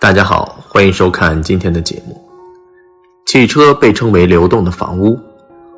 [0.00, 2.16] 大家好，欢迎收看今天的节目。
[3.26, 5.18] 汽车被称为流动的房屋，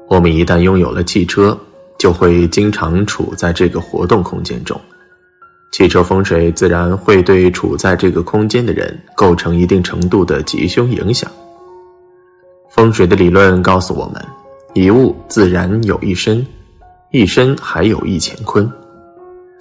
[0.09, 1.59] 我们一旦拥有了汽车，
[1.98, 4.79] 就会经常处在这个活动空间中。
[5.73, 11.30] 汽车风水自然会对处在这个空间的人构成一定程度的吉凶影响。
[12.68, 14.23] 风水的理论告诉我们，
[14.75, 16.46] 一物自然有一身，
[17.11, 18.71] 一身还有一乾坤，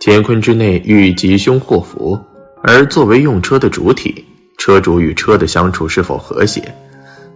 [0.02, 2.20] 乾坤之内遇吉凶祸福，
[2.62, 4.26] 而作为用车的主体。
[4.60, 6.62] 车主与车的相处是否和谐？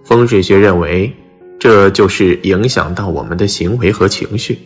[0.03, 1.11] 风水学认为，
[1.57, 4.59] 这就是影响到我们的行为和情绪，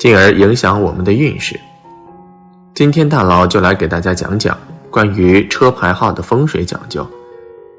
[0.00, 1.60] 进而影响我们的运势。
[2.74, 4.58] 今天大佬就来给大家讲讲
[4.90, 7.06] 关于车牌号的风水讲究，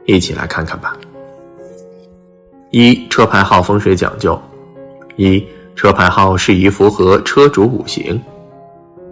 [0.06, 0.96] 一起来看看吧。
[2.70, 4.40] 一、车牌号风水讲究：
[5.16, 5.44] 一、
[5.76, 8.22] 车牌号适宜符合车主五行。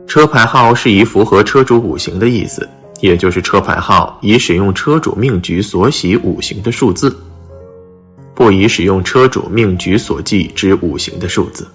[0.06, 2.70] 车牌号适宜符合车主五行的意思。
[3.00, 7.16] 也就是车牌号以使用车主命局所喜五行的数字，
[8.34, 11.68] 不宜使用车主命局所记之五行的数字。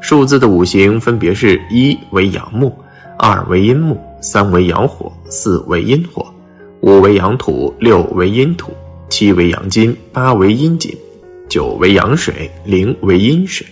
[0.00, 2.76] 数字的五行分别是：一为阳木，
[3.18, 6.26] 二为阴木，三为阳火，四为阴火，
[6.80, 8.72] 五为阳土，六为阴土，
[9.08, 10.92] 七为阳金，八为阴金，
[11.48, 13.66] 九为阳水，零为阴水。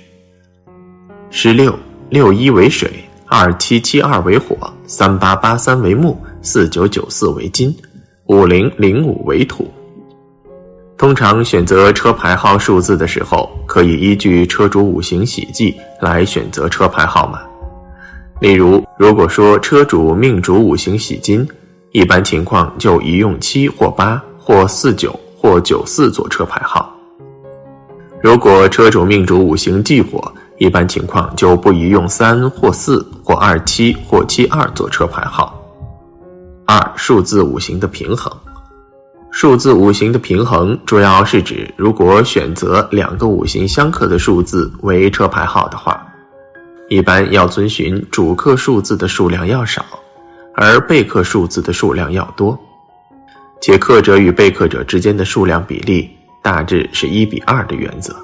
[1.30, 1.76] 十六
[2.08, 2.88] 六一为水，
[3.26, 6.16] 二七七二为火，三八八三为木。
[6.42, 7.74] 四九九四为金，
[8.26, 9.70] 五零零五为土。
[10.96, 17.40] 通常选择车牌号数字的时候，可以依据车主五行喜忌来选择车牌号码。
[18.40, 21.46] 例如，如果说车主命主五行喜金，
[21.92, 26.90] 一般情况就宜用七或八或四九或九四做车牌号。
[28.22, 35.59] 如果车主命主五行忌火，一般情况就不宜用三或四或二七或七二做车牌号。
[36.72, 38.32] 二数字五行的平衡，
[39.32, 46.00] 数字五行的平衡主要是指，如果选择两个五行相克的数字为车牌号的话，
[46.88, 49.84] 一般要遵循主克数字的数量要少，
[50.54, 52.56] 而被克数字的数量要多，
[53.60, 56.08] 且克者与被克者之间的数量比例
[56.40, 58.14] 大致是一比二的原则。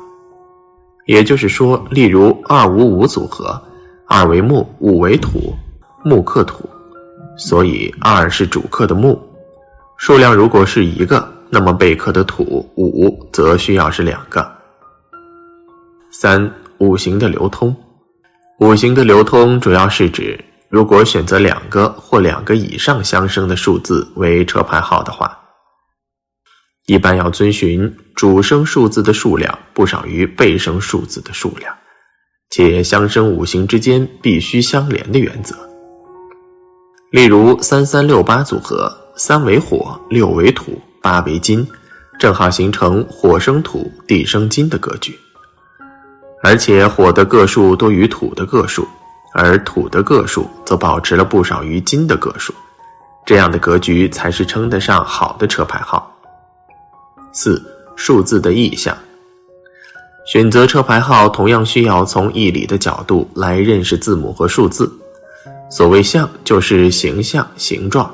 [1.06, 3.60] 也就是说，例如二五五组合，
[4.06, 5.52] 二为木，五为土，
[6.04, 6.64] 木克土。
[7.36, 9.20] 所以二是主克的木，
[9.98, 14.50] 数量如果是一个，那么被克的土五则需要是两个。
[16.10, 17.74] 三五行的流通，
[18.60, 25.38] 五行的流通主要是指，如果选择两个或两个以上相生的数字为车牌号的话，
[26.86, 31.74] 一般要遵循主生数字的数量不少于被生数字的数量，
[32.48, 35.54] 且相生五行之间必须相连的原则。
[37.16, 41.66] 例如三三六八组合，三为火，六为土，八为金，
[42.18, 45.18] 正好形成火生土，地生金的格局。
[46.42, 48.86] 而且火的个数多于土的个数，
[49.32, 52.52] 而土的个数则保持了不少于金的个数，
[53.24, 56.14] 这样的格局才是称得上好的车牌号。
[57.32, 57.64] 四
[57.96, 58.94] 数字的意象，
[60.26, 64.92] 选择车牌号同样需要从义理的角度来认识字母和数字。
[65.68, 68.12] 所谓象，就是形象、形状，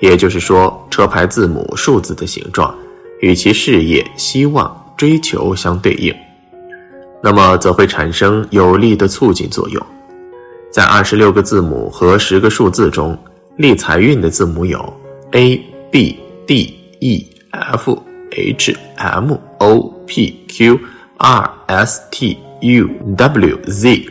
[0.00, 2.74] 也就是说，车牌字母、数字的形状
[3.20, 6.14] 与其事业、希望、追求相对应，
[7.22, 9.86] 那么则会产生有力的促进作用。
[10.70, 13.16] 在二十六个字母和十个数字中，
[13.56, 14.80] 立财运的字母有
[15.32, 15.56] A、
[15.90, 20.78] B、D、E、F、H、M、O、P、Q、
[21.18, 24.08] R、S、T、U、W、Z。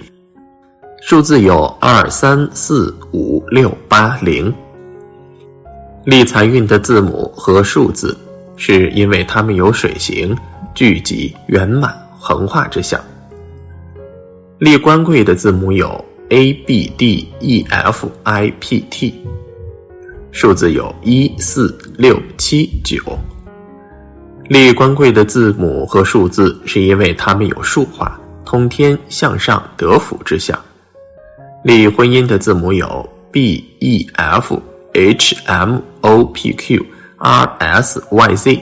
[1.05, 4.51] 数字有二三四五六八零。
[6.05, 8.17] 立财运的字母和数字，
[8.55, 10.33] 是因为它们有水形、
[10.73, 12.97] 聚集、圆满、横化之象。
[14.59, 19.13] 立官贵的字母有 A B D E F I P T。
[20.31, 22.97] 数字有一四六七九。
[24.47, 30.57] 立官贵的字母和数字，是因为它们有竖化、通天、向上、得福之象。
[31.63, 34.61] 立婚姻的字母有 B E F
[34.91, 36.85] H M O P Q
[37.19, 38.61] R S Y Z，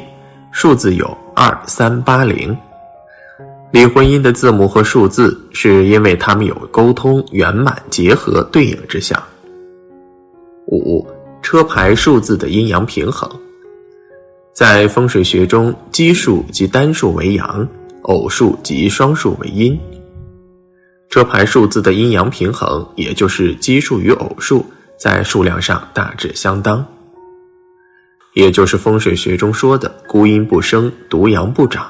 [0.51, 2.55] 数字有二三八零。
[3.71, 9.19] 立婚姻的字母和数字，是因为它们有沟通、圆满、结合、对应之象。
[10.67, 11.03] 五
[11.41, 13.27] 车牌数字的阴阳平衡，
[14.53, 17.67] 在风水学中，奇数及单数为阳，
[18.03, 19.79] 偶数及双数为阴。
[21.11, 24.65] 车牌数字的阴阳平衡，也就是奇数与偶数
[24.97, 26.83] 在数量上大致相当。
[28.33, 31.85] 也就是风水学中说的“孤阴不生，独阳不长”。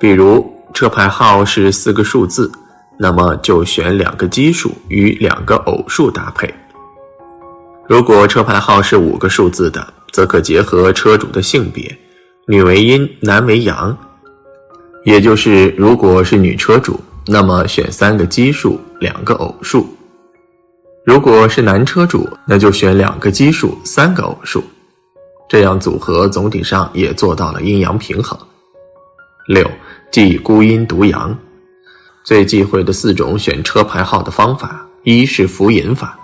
[0.00, 0.44] 比如
[0.74, 2.50] 车牌号是四个数字，
[2.98, 6.52] 那么就选两个奇数与两个偶数搭配。
[7.88, 11.96] 如果车牌号是五个数字的，则可结合车主的性别，
[12.48, 13.96] 女为阴，男为阳。
[15.04, 19.84] 也就是，如果是女车主，那么选三个奇数，两个偶数；
[21.04, 24.62] 如果是男车主，那就选两个奇数，三个偶数。
[25.48, 28.38] 这样组合总体上也做到了阴阳平衡。
[29.48, 29.68] 六。
[30.12, 31.36] 忌孤阴独阳，
[32.24, 36.16] 最忌讳的四种选车牌号的方法：一是浮银法，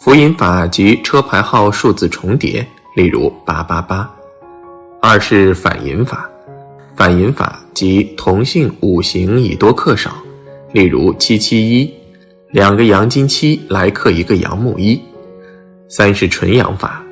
[0.00, 2.66] 浮银法即车牌号数字重叠，
[2.96, 4.08] 例如八八八；
[5.00, 6.28] 二是反银法，
[6.96, 10.16] 反银法即同姓五行以多克少，
[10.72, 11.92] 例如七七一，
[12.50, 14.98] 两个阳金七来克一个阳木一；
[15.88, 17.04] 三是纯阳法，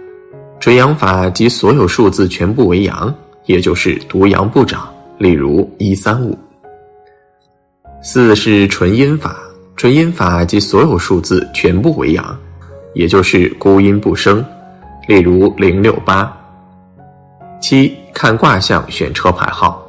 [0.60, 3.12] 纯阳法即所有数字全部为阳，
[3.46, 4.88] 也就是独阳不长。
[5.18, 6.38] 例如一三五，
[8.02, 9.36] 四是纯阴法，
[9.76, 12.38] 纯阴法即所有数字全部为阳，
[12.94, 14.44] 也就是孤阴不生。
[15.08, 16.32] 例如零六八。
[17.60, 19.80] 七看卦象选车牌号，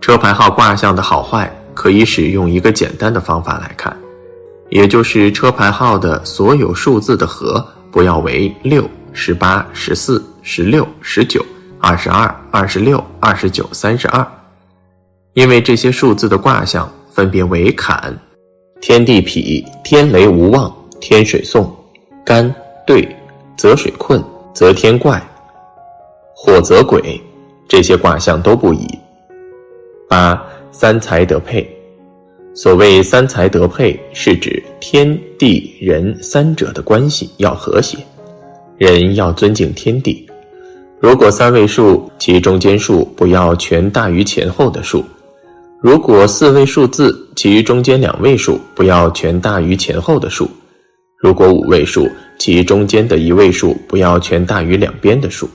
[0.00, 3.94] 车牌号卦象的好坏可以使用一个简单的方法来看，
[4.70, 11.44] 也就是车牌号的所有数字的和不要为六、十八、十四、十六、十九。
[11.78, 14.26] 二十二、二十六、二十九、三十二，
[15.34, 18.12] 因为这些数字的卦象分别为坎、
[18.80, 21.70] 天地痞、天雷无望、天水讼、
[22.24, 22.52] 干
[22.86, 23.06] 兑、
[23.56, 25.22] 泽水困、泽天怪、
[26.34, 27.22] 火泽鬼，
[27.68, 28.88] 这些卦象都不宜。
[30.08, 31.66] 八三才得配，
[32.54, 37.98] 所谓三才得配，是指天地人三者的关系要和谐，
[38.78, 40.26] 人要尊敬天地。
[41.00, 45.02] 如果三位数，其中间数不要全大于前后的数；
[45.80, 50.46] 如果四位数字，其中间两位数不要全大于前后的数；
[51.18, 52.08] 如果五位数，
[52.38, 55.48] 其中间的一位数不要全大于两边的数。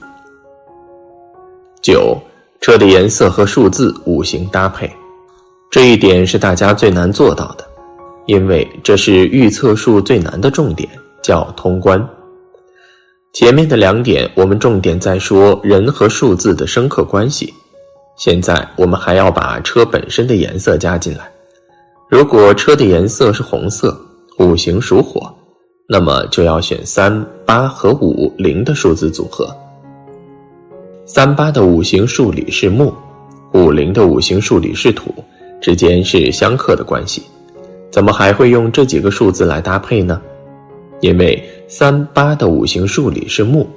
[1.81, 2.15] 九，
[2.61, 4.87] 车的颜色和数字五行搭配，
[5.71, 7.67] 这一点是大家最难做到的，
[8.27, 10.87] 因为这是预测数最难的重点，
[11.23, 12.07] 叫通关。
[13.33, 17.51] 前面的两点，我们重点在说人和数字的深刻关系。
[18.15, 21.31] 现在我们还要把车本身的颜色加进来。
[22.07, 23.99] 如果车的颜色是红色，
[24.37, 25.33] 五行属火，
[25.89, 29.49] 那么就要选三八和五零的数字组合。
[31.13, 32.93] 三八的五行数理是木，
[33.51, 35.13] 五零的五行数理是土，
[35.59, 37.21] 之间是相克的关系。
[37.91, 40.21] 怎么还会用这几个数字来搭配呢？
[41.01, 43.67] 因为三八的五行数里是木，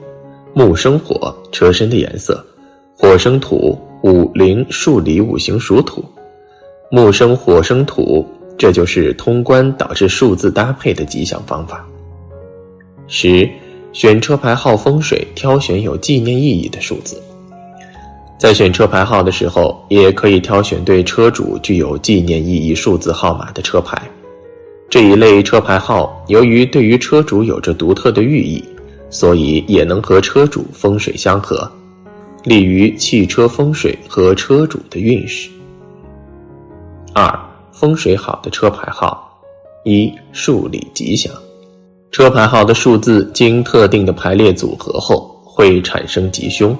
[0.52, 2.36] 木生火，车身的颜色；
[2.96, 6.04] 火生土，五零数里五行属土，
[6.88, 8.24] 木生火生土，
[8.56, 11.84] 这就是通关导致数字搭配的吉祥方法。
[13.08, 13.50] 十，
[13.92, 17.20] 选车牌号风水挑选有纪念意义的数字，
[18.36, 24.00] 在选车牌号的时候，也可以挑选对车主具有纪念意义数字号码的车牌。
[24.90, 28.62] 这一类车牌号，由于对于车主有着独特的寓意，
[29.08, 31.70] 所以也能和车主风水相合，
[32.44, 35.48] 利于汽车风水和车主的运势。
[37.12, 37.40] 二、
[37.72, 39.32] 风水好的车牌号，
[39.84, 41.32] 一数理吉祥。
[42.10, 46.76] 车牌号的数字经特定的排列组合后，会产生吉凶。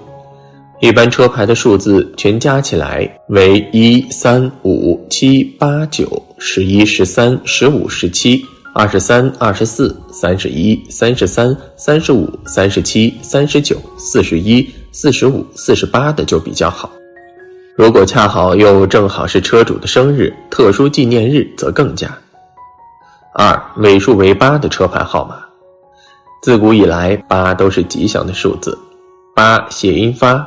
[0.85, 16.93] 一般车牌的数字全加起来为一、三、五、七、八、九、十一、十三、十五、十七、二十三、二十四、三十一、三十三、三十五、三十七、三十九、四十一、四十五、四十八的就比较好。
[17.79, 22.15] 如果恰好又正好是车主的生日、特殊纪念日，则更佳。
[23.33, 25.37] 二尾数为八的车牌号码，
[26.43, 28.79] 自古以来八都是吉祥的数字，
[29.35, 30.47] 八谐音发。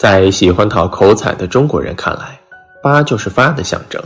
[0.00, 2.40] 在喜欢讨口彩的中国人看来，
[2.82, 4.02] 八就是发的象征，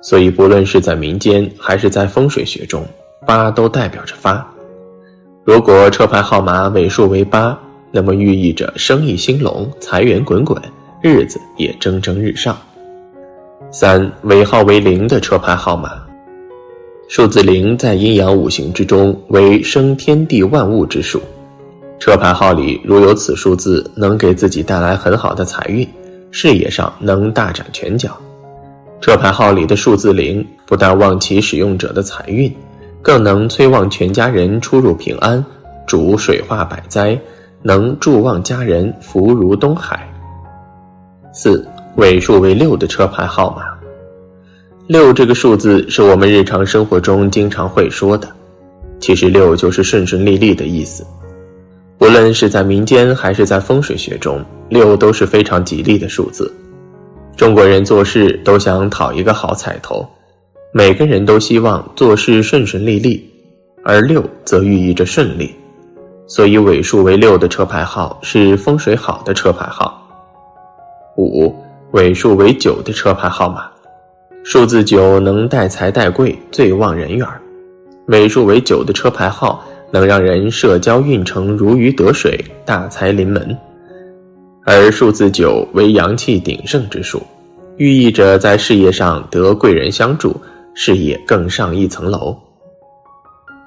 [0.00, 2.82] 所以不论是在民间还是在风水学中，
[3.26, 4.42] 八都代表着发。
[5.44, 7.58] 如果车牌号码尾数为八，
[7.90, 10.58] 那么寓意着生意兴隆、财源滚滚，
[11.02, 12.56] 日子也蒸蒸日上。
[13.70, 16.02] 三尾号为零的车牌号码，
[17.06, 21.20] 数字零在阴阳五行之中为生天地万物之数。
[21.98, 25.86] 车牌号里如有此数字，能给自己带来很好的财运，
[26.30, 28.16] 事业上能大展拳脚。
[29.00, 32.52] 车牌号里的数字零，不但旺其使用者的财运，
[33.02, 35.44] 更能催旺全家人出入平安，
[35.88, 37.18] 主水化百灾，
[37.62, 40.08] 能助旺家人，福如东海。
[41.32, 43.64] 四尾数为六的车牌号码，
[44.86, 48.28] 六这个数字是我们日常生活中经常会说的，
[49.00, 51.04] 其实六就是顺顺利利的意思。
[52.00, 56.52] 无论是在民间还是在风水学中，六都是非常吉利的数字。
[57.36, 60.06] 中国人做事都想讨一个好彩头，
[60.72, 63.28] 每个人都希望做事顺顺利利，
[63.82, 65.52] 而六则寓意着顺利，
[66.28, 70.00] 所以尾数为六的车牌号是风水好的车牌号。
[71.16, 71.52] 五
[71.90, 73.68] 尾数为九的车牌号码，
[74.44, 77.26] 数字九能带财带贵，最旺人缘。
[78.06, 79.64] 尾数为九的车牌号。
[79.90, 83.56] 能让人社交运程如鱼得水，大财临门，
[84.64, 87.22] 而数字九为阳气鼎盛之数，
[87.78, 90.38] 寓意着在事业上得贵人相助，
[90.74, 92.36] 事业更上一层楼。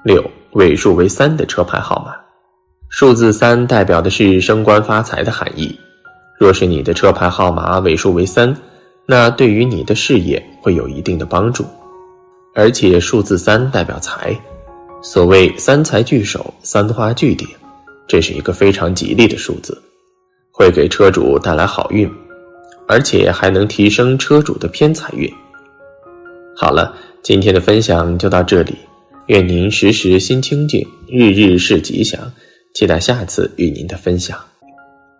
[0.04, 2.14] 六尾数为三的车牌号码，
[2.88, 5.76] 数字三代表的是升官发财的含义。
[6.38, 8.56] 若是你的车牌号码尾数为三，
[9.06, 11.64] 那对于你的事业会有一定的帮助，
[12.54, 14.36] 而且数字三代表财。
[15.04, 17.44] 所谓三财聚首，三花聚顶，
[18.06, 19.76] 这是一个非常吉利的数字，
[20.52, 22.08] 会给车主带来好运，
[22.86, 25.28] 而且还能提升车主的偏财运。
[26.56, 28.76] 好了，今天的分享就到这里，
[29.26, 32.20] 愿您时时心清静，日日是吉祥，
[32.72, 34.38] 期待下次与您的分享。